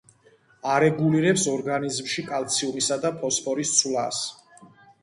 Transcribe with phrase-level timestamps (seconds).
[0.75, 4.27] არეგულირებს ორგანიზმში კალციუმისა და ფოსფორის ცვლას.